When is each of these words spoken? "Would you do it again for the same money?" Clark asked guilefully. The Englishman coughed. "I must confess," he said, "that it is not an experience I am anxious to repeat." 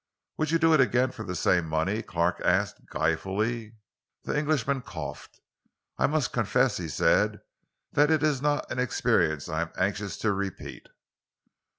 "Would 0.39 0.49
you 0.49 0.57
do 0.57 0.73
it 0.73 0.81
again 0.81 1.11
for 1.11 1.23
the 1.23 1.35
same 1.35 1.67
money?" 1.69 2.01
Clark 2.01 2.41
asked 2.43 2.87
guilefully. 2.91 3.75
The 4.23 4.35
Englishman 4.35 4.81
coughed. 4.81 5.39
"I 5.99 6.07
must 6.07 6.33
confess," 6.33 6.77
he 6.77 6.89
said, 6.89 7.39
"that 7.91 8.09
it 8.09 8.23
is 8.23 8.41
not 8.41 8.71
an 8.71 8.79
experience 8.79 9.47
I 9.47 9.61
am 9.61 9.69
anxious 9.77 10.17
to 10.17 10.33
repeat." 10.33 10.87